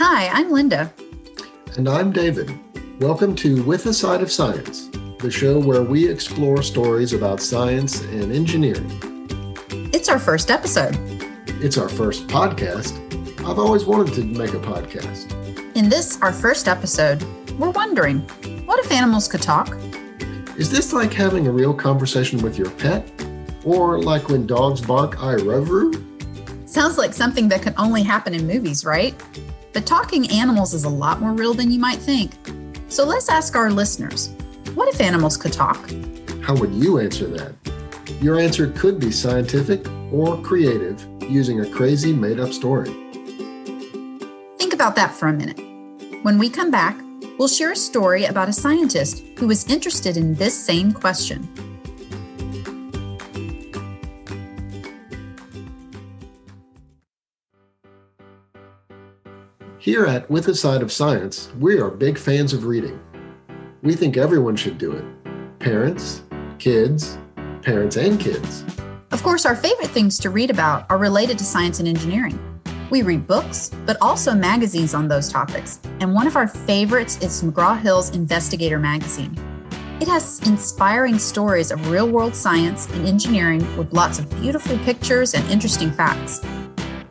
Hi, 0.00 0.28
I'm 0.28 0.52
Linda. 0.52 0.94
And 1.76 1.88
I'm 1.88 2.12
David. 2.12 2.56
Welcome 3.00 3.34
to 3.34 3.64
With 3.64 3.84
a 3.86 3.92
Side 3.92 4.22
of 4.22 4.30
Science, 4.30 4.86
the 5.18 5.28
show 5.28 5.58
where 5.58 5.82
we 5.82 6.08
explore 6.08 6.62
stories 6.62 7.14
about 7.14 7.40
science 7.40 8.02
and 8.02 8.30
engineering. 8.32 8.88
It's 9.92 10.08
our 10.08 10.20
first 10.20 10.52
episode. 10.52 10.96
It's 11.60 11.76
our 11.76 11.88
first 11.88 12.28
podcast. 12.28 12.94
I've 13.40 13.58
always 13.58 13.86
wanted 13.86 14.14
to 14.14 14.22
make 14.22 14.54
a 14.54 14.60
podcast. 14.60 15.32
In 15.74 15.88
this, 15.88 16.22
our 16.22 16.32
first 16.32 16.68
episode, 16.68 17.20
we're 17.58 17.70
wondering 17.70 18.20
what 18.66 18.78
if 18.78 18.92
animals 18.92 19.26
could 19.26 19.42
talk? 19.42 19.76
Is 20.56 20.70
this 20.70 20.92
like 20.92 21.12
having 21.12 21.48
a 21.48 21.50
real 21.50 21.74
conversation 21.74 22.40
with 22.40 22.56
your 22.56 22.70
pet? 22.70 23.10
Or 23.64 24.00
like 24.00 24.28
when 24.28 24.46
dogs 24.46 24.80
bark, 24.80 25.20
I 25.20 25.32
you? 25.32 26.07
Sounds 26.68 26.98
like 26.98 27.14
something 27.14 27.48
that 27.48 27.62
can 27.62 27.72
only 27.78 28.02
happen 28.02 28.34
in 28.34 28.46
movies, 28.46 28.84
right? 28.84 29.14
But 29.72 29.86
talking 29.86 30.30
animals 30.30 30.74
is 30.74 30.84
a 30.84 30.88
lot 30.90 31.18
more 31.18 31.32
real 31.32 31.54
than 31.54 31.70
you 31.70 31.78
might 31.78 31.98
think. 31.98 32.32
So 32.88 33.06
let's 33.06 33.30
ask 33.30 33.56
our 33.56 33.70
listeners 33.70 34.28
what 34.74 34.86
if 34.86 35.00
animals 35.00 35.38
could 35.38 35.54
talk? 35.54 35.90
How 36.42 36.54
would 36.56 36.74
you 36.74 36.98
answer 36.98 37.26
that? 37.28 37.54
Your 38.20 38.38
answer 38.38 38.70
could 38.70 39.00
be 39.00 39.10
scientific 39.10 39.88
or 40.12 40.42
creative 40.42 41.02
using 41.22 41.60
a 41.60 41.70
crazy 41.70 42.12
made 42.12 42.38
up 42.38 42.52
story. 42.52 42.90
Think 44.58 44.74
about 44.74 44.94
that 44.96 45.14
for 45.14 45.28
a 45.28 45.32
minute. 45.32 45.58
When 46.22 46.36
we 46.36 46.50
come 46.50 46.70
back, 46.70 47.00
we'll 47.38 47.48
share 47.48 47.72
a 47.72 47.76
story 47.76 48.26
about 48.26 48.50
a 48.50 48.52
scientist 48.52 49.24
who 49.38 49.46
was 49.46 49.64
interested 49.70 50.18
in 50.18 50.34
this 50.34 50.54
same 50.54 50.92
question. 50.92 51.48
Here 59.80 60.06
at 60.06 60.28
With 60.28 60.48
a 60.48 60.56
Side 60.56 60.82
of 60.82 60.90
Science, 60.90 61.52
we 61.60 61.78
are 61.78 61.88
big 61.88 62.18
fans 62.18 62.52
of 62.52 62.64
reading. 62.64 63.00
We 63.80 63.94
think 63.94 64.16
everyone 64.16 64.56
should 64.56 64.76
do 64.76 64.90
it 64.90 65.04
parents, 65.60 66.24
kids, 66.58 67.16
parents, 67.62 67.96
and 67.96 68.18
kids. 68.18 68.64
Of 69.12 69.22
course, 69.22 69.46
our 69.46 69.54
favorite 69.54 69.90
things 69.90 70.18
to 70.18 70.30
read 70.30 70.50
about 70.50 70.84
are 70.90 70.98
related 70.98 71.38
to 71.38 71.44
science 71.44 71.78
and 71.78 71.86
engineering. 71.86 72.40
We 72.90 73.02
read 73.02 73.28
books, 73.28 73.70
but 73.86 73.96
also 74.00 74.34
magazines 74.34 74.94
on 74.94 75.06
those 75.06 75.30
topics, 75.30 75.78
and 76.00 76.12
one 76.12 76.26
of 76.26 76.34
our 76.34 76.48
favorites 76.48 77.16
is 77.22 77.40
McGraw 77.44 77.80
Hill's 77.80 78.10
Investigator 78.10 78.80
magazine. 78.80 79.36
It 80.00 80.08
has 80.08 80.40
inspiring 80.44 81.20
stories 81.20 81.70
of 81.70 81.88
real 81.88 82.08
world 82.08 82.34
science 82.34 82.88
and 82.90 83.06
engineering 83.06 83.60
with 83.76 83.92
lots 83.92 84.18
of 84.18 84.28
beautiful 84.40 84.76
pictures 84.78 85.34
and 85.34 85.48
interesting 85.48 85.92
facts 85.92 86.40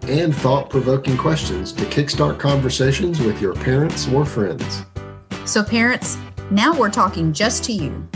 and 0.09 0.35
thought 0.35 0.69
provoking 0.69 1.17
questions 1.17 1.71
to 1.73 1.83
kickstart 1.85 2.39
conversations 2.39 3.19
with 3.19 3.41
your 3.41 3.53
parents 3.53 4.07
or 4.09 4.25
friends. 4.25 4.85
So, 5.45 5.63
parents, 5.63 6.17
now 6.51 6.77
we're 6.77 6.89
talking 6.89 7.33
just 7.33 7.63
to 7.65 7.73
you. 7.73 8.07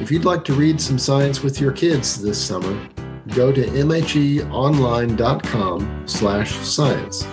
If 0.00 0.10
you'd 0.10 0.24
like 0.24 0.44
to 0.44 0.54
read 0.54 0.80
some 0.80 0.98
science 0.98 1.42
with 1.42 1.60
your 1.60 1.72
kids 1.72 2.18
this 2.20 2.42
summer, 2.42 2.88
go 3.34 3.52
to 3.52 3.66
mheonline.com 3.66 6.02
slash 6.06 6.56
science. 6.56 7.26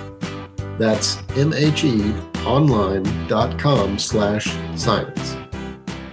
That's 0.78 1.16
mheonline.com 1.16 4.00
slash 4.00 4.56
science. 4.76 5.39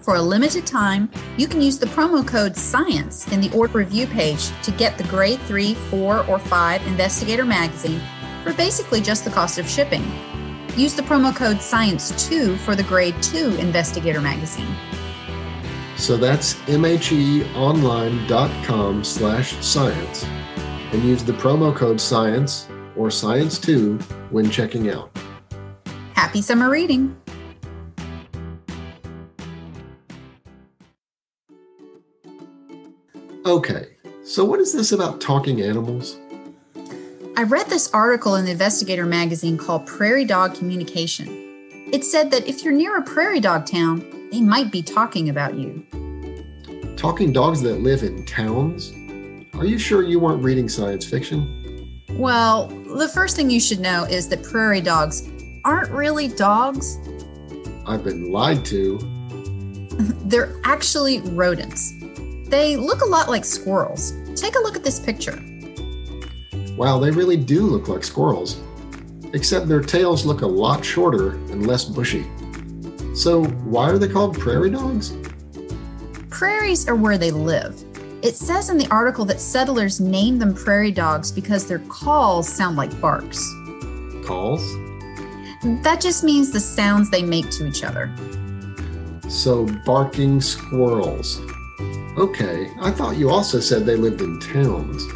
For 0.07 0.15
a 0.15 0.23
limited 0.23 0.65
time, 0.65 1.11
you 1.37 1.47
can 1.49 1.61
use 1.61 1.81
the 1.81 1.87
promo 1.87 2.25
code 2.25 2.57
SCIENCE 2.57 3.27
in 3.33 3.41
the 3.41 3.53
order 3.53 3.79
review 3.79 4.07
page 4.07 4.51
to 4.63 4.71
get 4.71 4.97
the 4.97 5.03
grade 5.09 5.41
3, 5.41 5.75
4, 5.75 6.25
or 6.29 6.39
5 6.39 6.87
Investigator 6.87 7.45
magazine 7.45 8.01
for 8.45 8.53
basically 8.53 9.01
just 9.01 9.25
the 9.25 9.33
cost 9.33 9.59
of 9.59 9.69
shipping. 9.69 10.05
Use 10.77 10.95
the 10.95 11.03
promo 11.03 11.35
code 11.35 11.57
SCIENCE2 11.57 12.57
for 12.59 12.77
the 12.77 12.85
grade 12.85 13.21
2 13.21 13.57
Investigator 13.57 14.21
magazine. 14.21 14.73
So 15.97 16.17
that's 16.17 16.55
mheonline.com 16.55 19.03
slash 19.03 19.57
science 19.57 20.25
and 20.93 21.03
use 21.03 21.25
the 21.25 21.33
promo 21.33 21.75
code 21.75 22.01
SCIENCE 22.01 22.69
or 22.95 23.09
SCIENCE2 23.09 24.01
when 24.31 24.53
checking 24.53 24.89
out. 24.89 25.11
Happy 26.15 26.43
summer 26.43 26.71
reading! 26.71 27.17
Okay, 33.47 33.91
so 34.25 34.45
what 34.45 34.59
is 34.59 34.73
this 34.73 34.91
about 34.91 35.21
talking 35.21 35.61
animals? 35.63 36.19
I 37.37 37.45
read 37.45 37.69
this 37.69 37.89
article 37.95 38.35
in 38.35 38.45
the 38.45 38.51
Investigator 38.51 39.07
magazine 39.07 39.57
called 39.57 39.87
Prairie 39.87 40.25
Dog 40.25 40.57
Communication. 40.57 41.29
It 41.93 42.03
said 42.03 42.33
that 42.33 42.49
if 42.49 42.65
you're 42.65 42.73
near 42.75 42.99
a 42.99 43.05
prairie 43.05 43.39
dog 43.39 43.65
town, 43.65 44.05
they 44.33 44.41
might 44.41 44.73
be 44.73 44.83
talking 44.83 45.29
about 45.29 45.55
you. 45.55 45.87
Talking 46.97 47.33
dogs 47.33 47.63
that 47.63 47.83
live 47.83 48.03
in 48.03 48.27
towns? 48.27 48.93
Are 49.55 49.65
you 49.65 49.79
sure 49.79 50.03
you 50.03 50.19
weren't 50.19 50.43
reading 50.43 50.69
science 50.69 51.05
fiction? 51.05 52.03
Well, 52.15 52.67
the 52.67 53.09
first 53.09 53.37
thing 53.37 53.49
you 53.49 53.61
should 53.61 53.79
know 53.79 54.07
is 54.07 54.29
that 54.31 54.43
prairie 54.43 54.81
dogs 54.81 55.23
aren't 55.65 55.93
really 55.93 56.27
dogs. 56.27 56.99
I've 57.87 58.03
been 58.03 58.33
lied 58.33 58.65
to. 58.65 58.99
They're 60.25 60.53
actually 60.65 61.21
rodents. 61.21 61.93
They 62.49 62.77
look 62.77 63.03
a 63.03 63.07
lot 63.07 63.29
like 63.29 63.45
squirrels. 63.45 64.13
Take 64.37 64.55
a 64.55 64.61
look 64.61 64.77
at 64.77 64.85
this 64.85 65.01
picture. 65.01 65.43
Wow, 66.77 66.99
they 66.99 67.11
really 67.11 67.37
do 67.37 67.63
look 67.63 67.89
like 67.89 68.05
squirrels, 68.05 68.61
except 69.33 69.67
their 69.67 69.81
tails 69.81 70.25
look 70.25 70.43
a 70.43 70.47
lot 70.47 70.85
shorter 70.85 71.31
and 71.51 71.67
less 71.67 71.85
bushy. 71.85 72.25
So, 73.15 73.45
why 73.65 73.91
are 73.91 73.99
they 73.99 74.09
called 74.09 74.39
prairie 74.39 74.71
dogs? 74.71 75.15
Prairies 76.31 76.87
are 76.87 76.95
where 76.95 77.19
they 77.19 77.31
live. 77.31 77.83
It 78.23 78.37
says 78.37 78.71
in 78.71 78.77
the 78.77 78.89
article 78.91 79.25
that 79.25 79.41
settlers 79.41 80.01
named 80.01 80.41
them 80.41 80.55
prairie 80.55 80.93
dogs 80.93 81.33
because 81.33 81.67
their 81.67 81.79
calls 81.89 82.49
sound 82.49 82.77
like 82.77 83.01
barks. 83.01 83.39
Calls? 84.25 84.63
That 85.83 85.99
just 86.01 86.23
means 86.23 86.53
the 86.53 86.61
sounds 86.61 87.11
they 87.11 87.23
make 87.23 87.51
to 87.53 87.67
each 87.67 87.83
other. 87.83 88.15
So, 89.29 89.67
barking 89.85 90.41
squirrels. 90.41 91.41
Okay, 92.19 92.71
I 92.81 92.91
thought 92.91 93.19
you 93.19 93.29
also 93.29 93.61
said 93.61 93.85
they 93.85 93.95
lived 93.95 94.23
in 94.23 94.41
towns. 94.41 95.07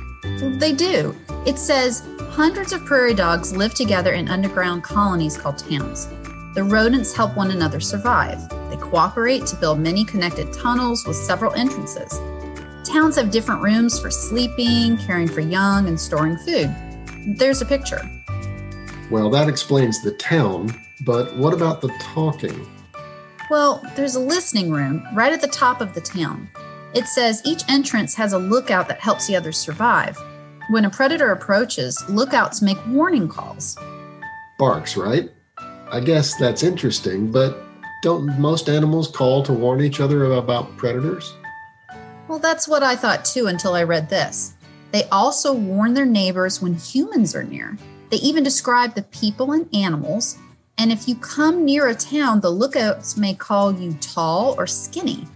They 0.61 0.73
do. 0.73 1.17
It 1.47 1.59
says 1.59 2.07
hundreds 2.29 2.75
of 2.75 2.85
prairie 2.85 3.15
dogs 3.15 3.57
live 3.57 3.73
together 3.73 4.13
in 4.13 4.29
underground 4.29 4.83
colonies 4.83 5.39
called 5.39 5.57
towns. 5.57 6.09
The 6.55 6.63
rodents 6.63 7.15
help 7.15 7.39
one 7.39 7.53
another 7.53 7.81
survive. 7.81 8.47
They 8.69 8.77
cooperate 8.77 9.47
to 9.47 9.57
build 9.57 9.81
many 9.81 10.05
connected 10.05 10.53
tunnels 10.53 11.07
with 11.07 11.17
several 11.17 11.55
entrances. 11.55 12.21
Towns 12.85 13.17
have 13.17 13.31
different 13.31 13.63
rooms 13.63 13.99
for 13.99 14.11
sleeping, 14.11 14.99
caring 14.99 15.29
for 15.29 15.41
young, 15.41 15.89
and 15.89 15.99
storing 15.99 16.37
food. 16.37 16.75
There's 17.39 17.63
a 17.63 17.67
picture. 17.67 18.03
Well, 19.11 19.31
that 19.31 19.49
explains 19.49 20.03
the 20.03 20.13
town, 20.13 20.79
but 21.01 21.35
what 21.37 21.55
about 21.55 21.81
the 21.81 21.89
talking? 22.01 22.71
Well, 23.49 23.83
there's 23.97 24.17
a 24.17 24.21
listening 24.21 24.71
room 24.71 25.07
right 25.15 25.33
at 25.33 25.41
the 25.41 25.49
top 25.49 25.81
of 25.81 25.95
the 25.95 26.01
town. 26.03 26.51
It 26.93 27.07
says 27.07 27.43
each 27.45 27.63
entrance 27.69 28.15
has 28.15 28.33
a 28.33 28.39
lookout 28.39 28.89
that 28.89 29.01
helps 29.01 29.27
the 29.27 29.37
others 29.37 29.57
survive. 29.57 30.17
When 30.71 30.85
a 30.85 30.91
predator 30.91 31.31
approaches, 31.31 31.97
lookouts 32.09 32.63
make 32.63 32.79
warning 32.89 33.29
calls. 33.29 33.77
Barks, 34.59 34.97
right? 34.97 35.31
I 35.91 36.01
guess 36.01 36.37
that's 36.37 36.63
interesting, 36.63 37.31
but 37.31 37.59
don't 38.03 38.39
most 38.39 38.69
animals 38.69 39.09
call 39.09 39.43
to 39.45 39.53
warn 39.53 39.81
each 39.83 40.01
other 40.01 40.25
about 40.33 40.77
predators? 40.77 41.35
Well, 42.29 42.39
that's 42.39 42.67
what 42.67 42.83
I 42.83 42.97
thought 42.97 43.25
too 43.25 43.47
until 43.47 43.75
I 43.75 43.83
read 43.83 44.09
this. 44.09 44.55
They 44.93 45.05
also 45.11 45.53
warn 45.53 45.95
their 45.95 46.07
neighbors 46.07 46.63
when 46.63 46.75
humans 46.75 47.35
are 47.35 47.45
near. 47.45 47.77
They 48.11 48.17
even 48.19 48.43
describe 48.43 48.95
the 48.95 49.03
people 49.03 49.53
and 49.53 49.69
animals. 49.75 50.39
And 50.79 50.91
if 50.91 51.07
you 51.07 51.15
come 51.17 51.65
near 51.65 51.89
a 51.89 51.95
town, 51.95 52.41
the 52.41 52.51
lookouts 52.51 53.17
may 53.17 53.35
call 53.35 53.73
you 53.73 53.95
tall 54.01 54.55
or 54.59 54.67
skinny. 54.67 55.27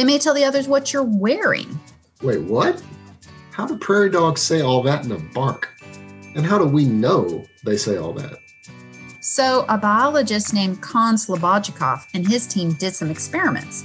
They 0.00 0.04
may 0.04 0.18
tell 0.18 0.32
the 0.32 0.46
others 0.46 0.66
what 0.66 0.94
you're 0.94 1.02
wearing. 1.02 1.78
Wait, 2.22 2.40
what? 2.40 2.82
How 3.50 3.66
do 3.66 3.76
prairie 3.76 4.08
dogs 4.08 4.40
say 4.40 4.62
all 4.62 4.82
that 4.84 5.04
in 5.04 5.12
a 5.12 5.18
bark? 5.18 5.78
And 6.34 6.46
how 6.46 6.56
do 6.56 6.64
we 6.64 6.86
know 6.86 7.44
they 7.66 7.76
say 7.76 7.98
all 7.98 8.14
that? 8.14 8.38
So, 9.20 9.66
a 9.68 9.76
biologist 9.76 10.54
named 10.54 10.80
Con 10.80 11.16
Slobodchikoff 11.16 12.06
and 12.14 12.26
his 12.26 12.46
team 12.46 12.72
did 12.72 12.94
some 12.94 13.10
experiments. 13.10 13.84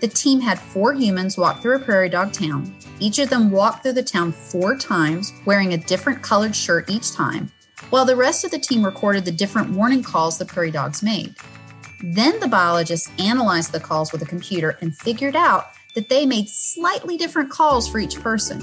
The 0.00 0.08
team 0.08 0.40
had 0.40 0.58
four 0.58 0.94
humans 0.94 1.36
walk 1.36 1.60
through 1.60 1.76
a 1.76 1.80
prairie 1.80 2.08
dog 2.08 2.32
town. 2.32 2.74
Each 2.98 3.18
of 3.18 3.28
them 3.28 3.50
walked 3.50 3.82
through 3.82 3.92
the 3.92 4.02
town 4.02 4.32
four 4.32 4.78
times, 4.78 5.34
wearing 5.44 5.74
a 5.74 5.84
different 5.84 6.22
colored 6.22 6.56
shirt 6.56 6.88
each 6.88 7.12
time, 7.12 7.52
while 7.90 8.06
the 8.06 8.16
rest 8.16 8.44
of 8.46 8.50
the 8.50 8.58
team 8.58 8.82
recorded 8.82 9.26
the 9.26 9.30
different 9.30 9.68
warning 9.72 10.02
calls 10.02 10.38
the 10.38 10.46
prairie 10.46 10.70
dogs 10.70 11.02
made. 11.02 11.34
Then 12.02 12.40
the 12.40 12.48
biologists 12.48 13.10
analyzed 13.18 13.72
the 13.72 13.80
calls 13.80 14.10
with 14.10 14.22
a 14.22 14.26
computer 14.26 14.78
and 14.80 14.96
figured 14.96 15.36
out 15.36 15.72
that 15.94 16.08
they 16.08 16.24
made 16.24 16.48
slightly 16.48 17.16
different 17.16 17.50
calls 17.50 17.88
for 17.88 17.98
each 17.98 18.20
person 18.20 18.60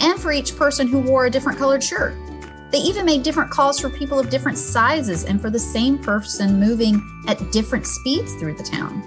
and 0.00 0.18
for 0.18 0.32
each 0.32 0.56
person 0.56 0.88
who 0.88 0.98
wore 0.98 1.26
a 1.26 1.30
different 1.30 1.58
colored 1.58 1.82
shirt. 1.82 2.14
They 2.72 2.78
even 2.78 3.06
made 3.06 3.22
different 3.22 3.50
calls 3.50 3.78
for 3.78 3.88
people 3.88 4.18
of 4.18 4.30
different 4.30 4.58
sizes 4.58 5.24
and 5.24 5.40
for 5.40 5.48
the 5.48 5.58
same 5.58 5.98
person 5.98 6.58
moving 6.58 7.00
at 7.28 7.52
different 7.52 7.86
speeds 7.86 8.34
through 8.34 8.54
the 8.54 8.64
town. 8.64 9.02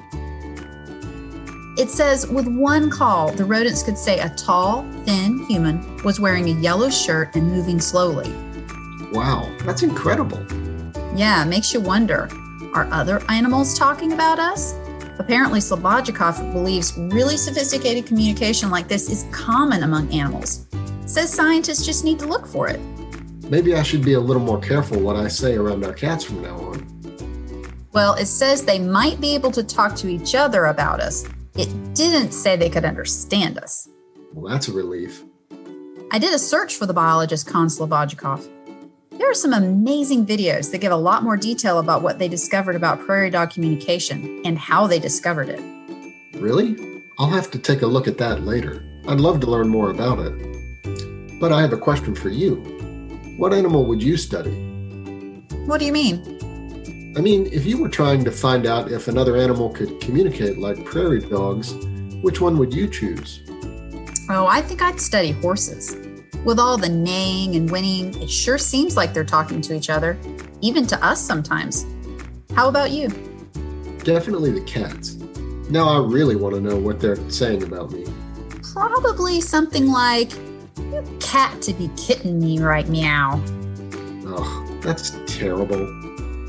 It 1.78 1.90
says 1.90 2.28
with 2.28 2.48
one 2.48 2.90
call, 2.90 3.32
the 3.32 3.46
rodents 3.46 3.84
could 3.84 3.98
say 3.98 4.20
a 4.20 4.30
tall, 4.30 4.90
thin 5.06 5.46
human 5.48 6.02
was 6.04 6.20
wearing 6.20 6.48
a 6.48 6.60
yellow 6.62 6.90
shirt 6.90 7.36
and 7.36 7.52
moving 7.52 7.80
slowly. 7.82 8.32
Wow, 9.12 9.54
that's 9.64 9.84
incredible. 9.84 10.46
Yeah, 11.16 11.44
makes 11.44 11.74
you 11.74 11.82
wonder 11.82 12.30
are 12.74 12.92
other 12.92 13.22
animals 13.30 13.78
talking 13.78 14.14
about 14.14 14.40
us? 14.40 14.74
Apparently, 15.20 15.60
Slobodchikoff 15.60 16.54
believes 16.54 16.98
really 16.98 17.36
sophisticated 17.36 18.06
communication 18.06 18.70
like 18.70 18.88
this 18.88 19.10
is 19.10 19.26
common 19.32 19.84
among 19.84 20.12
animals. 20.14 20.66
Says 21.06 21.34
scientists 21.34 21.86
just 21.86 22.06
need 22.06 22.20
to 22.20 22.26
look 22.26 22.48
for 22.48 22.68
it. 22.68 22.80
Maybe 23.50 23.76
I 23.76 23.84
should 23.84 24.06
be 24.06 24.14
a 24.14 24.20
little 24.20 24.42
more 24.42 24.60
careful 24.60 25.00
what 25.00 25.16
I 25.16 25.28
say 25.28 25.56
around 25.56 25.84
our 25.84 25.94
cats 25.94 26.24
from 26.24 26.42
now 26.42 26.56
on. 26.56 26.90
Well, 27.92 28.14
it 28.14 28.28
says 28.28 28.64
they 28.64 28.80
might 28.80 29.20
be 29.20 29.34
able 29.34 29.52
to 29.52 29.64
talk 29.64 29.96
to 29.98 30.08
each 30.08 30.36
other 30.36 30.66
about 30.66 31.00
us. 31.00 31.26
It 31.56 31.68
didn't 31.96 32.32
say 32.32 32.56
they 32.56 32.70
could 32.70 32.86
understand 32.86 33.58
us. 33.58 33.90
Well, 34.34 34.52
that's 34.52 34.68
a 34.68 34.72
relief. 34.72 35.24
I 36.12 36.20
did 36.20 36.34
a 36.34 36.40
search 36.40 36.76
for 36.76 36.86
the 36.86 36.94
biologist 36.94 37.48
Con 37.48 37.68
Slobodchikoff. 37.68 38.48
There 39.30 39.34
are 39.34 39.36
some 39.36 39.54
amazing 39.54 40.26
videos 40.26 40.72
that 40.72 40.80
give 40.80 40.92
a 40.92 40.98
lot 40.98 41.22
more 41.22 41.38
detail 41.38 41.78
about 41.78 42.02
what 42.02 42.18
they 42.18 42.28
discovered 42.28 42.76
about 42.76 43.00
prairie 43.00 43.30
dog 43.30 43.52
communication 43.52 44.42
and 44.44 44.58
how 44.58 44.88
they 44.88 44.98
discovered 44.98 45.50
it. 45.50 45.62
Really? 46.34 47.04
I'll 47.20 47.30
have 47.30 47.52
to 47.52 47.60
take 47.60 47.84
a 47.84 47.86
look 47.86 48.08
at 48.08 48.18
that 48.18 48.42
later. 48.42 48.84
I'd 49.08 49.20
love 49.20 49.40
to 49.42 49.48
learn 49.48 49.68
more 49.68 49.92
about 49.92 50.18
it. 50.18 51.40
But 51.40 51.54
I 51.54 51.62
have 51.62 51.74
a 51.74 51.78
question 51.78 52.16
for 52.16 52.30
you. 52.30 52.56
What 53.38 53.54
animal 53.54 53.86
would 53.86 54.02
you 54.02 54.18
study? 54.18 54.50
What 55.68 55.80
do 55.80 55.86
you 55.86 55.94
mean? 55.94 57.14
I 57.16 57.22
mean, 57.22 57.46
if 57.54 57.68
you 57.68 57.78
were 57.78 57.88
trying 57.88 58.24
to 58.24 58.32
find 58.32 58.66
out 58.66 58.92
if 58.92 59.08
another 59.08 59.38
animal 59.38 59.70
could 59.70 60.02
communicate 60.02 60.58
like 60.58 60.84
prairie 60.86 61.20
dogs, 61.20 61.76
which 62.24 62.42
one 62.42 62.58
would 62.58 62.74
you 62.74 62.88
choose? 62.88 63.42
Oh, 64.28 64.48
I 64.48 64.64
think 64.64 64.82
I'd 64.82 65.00
study 65.00 65.34
horses. 65.34 65.96
With 66.46 66.58
all 66.58 66.78
the 66.78 66.90
neighing 66.90 67.56
and 67.56 67.70
whinnying, 67.70 68.22
it 68.22 68.30
sure 68.30 68.58
seems 68.58 68.96
like 68.96 69.14
they're 69.14 69.26
talking 69.26 69.62
to 69.62 69.76
each 69.76 69.90
other, 69.90 70.18
even 70.62 70.88
to 70.88 71.06
us 71.06 71.22
sometimes. 71.22 71.86
How 72.56 72.70
about 72.70 72.92
you? 72.92 73.10
Definitely 74.04 74.52
the 74.52 74.62
cats. 74.62 75.16
Now 75.70 75.90
I 75.90 76.00
really 76.00 76.36
want 76.36 76.56
to 76.56 76.62
know 76.62 76.78
what 76.78 77.00
they're 77.00 77.18
saying 77.30 77.64
about 77.64 77.92
me. 77.92 78.06
Probably 78.74 79.42
something 79.42 79.88
like, 79.88 80.32
You 80.78 81.04
cat 81.20 81.62
to 81.64 81.74
be 81.74 81.90
kitten 81.98 82.40
me 82.40 82.60
right 82.60 82.88
meow. 82.88 83.42
Oh, 84.26 84.80
that's 84.82 85.12
terrible. 85.28 85.86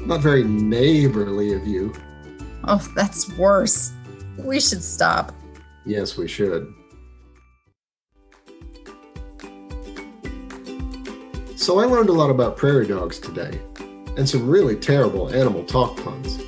Not 0.06 0.20
very 0.20 0.44
neighborly 0.44 1.52
of 1.52 1.66
you. 1.66 1.92
Oh, 2.64 2.86
that's 2.94 3.36
worse. 3.36 3.92
We 4.38 4.60
should 4.60 4.82
stop. 4.82 5.34
Yes, 5.84 6.16
we 6.16 6.28
should. 6.28 6.72
So 11.60 11.78
I 11.78 11.84
learned 11.84 12.08
a 12.08 12.14
lot 12.14 12.30
about 12.30 12.56
prairie 12.56 12.86
dogs 12.86 13.18
today, 13.18 13.60
and 14.16 14.26
some 14.26 14.48
really 14.48 14.76
terrible 14.76 15.28
animal 15.28 15.62
talk 15.62 15.94
puns. 16.02 16.38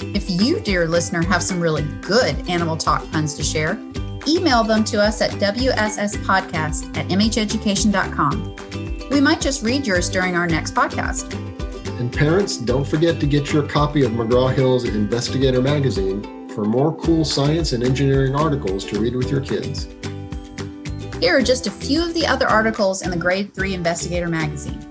If 0.00 0.30
you, 0.30 0.60
dear 0.60 0.88
listener, 0.88 1.20
have 1.20 1.42
some 1.42 1.60
really 1.60 1.82
good 2.00 2.48
animal 2.48 2.78
talk 2.78 3.02
puns 3.12 3.34
to 3.34 3.42
share, 3.42 3.78
email 4.26 4.64
them 4.64 4.82
to 4.84 4.98
us 4.98 5.20
at 5.20 5.32
wsspodcast 5.32 6.96
at 6.96 7.06
mheducation.com. 7.08 9.10
We 9.10 9.20
might 9.20 9.42
just 9.42 9.62
read 9.62 9.86
yours 9.86 10.08
during 10.08 10.34
our 10.34 10.46
next 10.46 10.74
podcast. 10.74 11.34
And 12.00 12.10
parents, 12.10 12.56
don't 12.56 12.88
forget 12.88 13.20
to 13.20 13.26
get 13.26 13.52
your 13.52 13.68
copy 13.68 14.06
of 14.06 14.12
McGraw 14.12 14.54
Hill's 14.54 14.84
Investigator 14.84 15.60
magazine 15.60 16.48
for 16.48 16.64
more 16.64 16.96
cool 16.96 17.26
science 17.26 17.74
and 17.74 17.84
engineering 17.84 18.34
articles 18.34 18.86
to 18.86 19.00
read 19.00 19.14
with 19.14 19.30
your 19.30 19.42
kids. 19.42 19.86
Here 21.20 21.36
are 21.36 21.42
just 21.42 21.66
a 21.66 21.70
few 21.70 22.02
of 22.02 22.14
the 22.14 22.26
other 22.26 22.48
articles 22.48 23.02
in 23.02 23.10
the 23.10 23.16
Grade 23.16 23.54
3 23.54 23.74
Investigator 23.74 24.28
magazine 24.28 24.86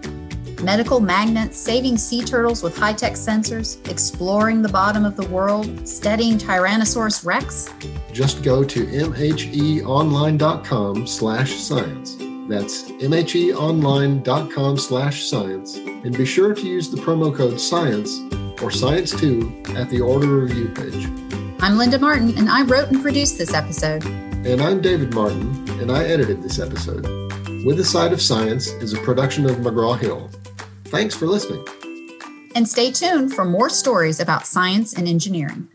Medical 0.63 0.99
magnets, 0.99 1.57
saving 1.57 1.97
sea 1.97 2.21
turtles 2.21 2.61
with 2.61 2.77
high 2.77 2.93
tech 2.93 3.13
sensors, 3.13 3.79
exploring 3.89 4.61
the 4.61 4.69
bottom 4.69 5.05
of 5.05 5.15
the 5.15 5.25
world, 5.29 5.87
studying 5.87 6.37
Tyrannosaurus 6.37 7.25
rex. 7.25 7.73
Just 8.11 8.43
go 8.43 8.63
to 8.65 8.85
mheonline.com 8.85 11.07
slash 11.07 11.53
science. 11.53 12.17
That's 12.49 12.91
mheonline.com 12.91 14.77
slash 14.77 15.23
science. 15.23 15.77
And 15.77 16.17
be 16.17 16.25
sure 16.25 16.53
to 16.53 16.61
use 16.61 16.89
the 16.89 16.97
promo 16.97 17.33
code 17.33 17.57
SCIENCE 17.59 18.19
or 18.61 18.69
SCIENCE2 18.69 19.77
at 19.77 19.89
the 19.89 20.01
order 20.01 20.27
review 20.27 20.67
page. 20.69 21.05
I'm 21.61 21.77
Linda 21.77 21.99
Martin, 21.99 22.37
and 22.37 22.49
I 22.49 22.63
wrote 22.63 22.91
and 22.91 23.01
produced 23.01 23.37
this 23.37 23.53
episode. 23.53 24.03
And 24.05 24.61
I'm 24.61 24.81
David 24.81 25.13
Martin, 25.13 25.68
and 25.79 25.91
I 25.91 26.03
edited 26.03 26.43
this 26.43 26.59
episode. 26.59 27.05
With 27.65 27.79
a 27.79 27.83
Side 27.83 28.13
of 28.13 28.21
Science 28.21 28.67
is 28.67 28.93
a 28.93 28.97
production 28.99 29.45
of 29.45 29.57
McGraw 29.57 29.97
Hill. 29.97 30.29
Thanks 30.85 31.15
for 31.15 31.25
listening. 31.25 31.65
And 32.55 32.67
stay 32.67 32.91
tuned 32.91 33.33
for 33.33 33.45
more 33.45 33.69
stories 33.69 34.19
about 34.19 34.45
science 34.45 34.93
and 34.93 35.07
engineering. 35.07 35.67